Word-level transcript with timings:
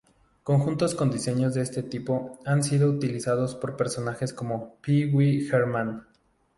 Conjuntos 0.41 0.95
con 0.95 1.11
diseños 1.11 1.53
de 1.53 1.61
este 1.61 1.83
tipo 1.83 2.39
han 2.43 2.63
sido 2.63 2.89
utilizados 2.89 3.53
por 3.53 3.77
personajes 3.77 4.33
como 4.33 4.77
Pee-Wee 4.81 5.47
Herman. 5.47 6.07